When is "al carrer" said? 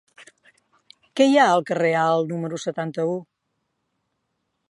1.57-1.91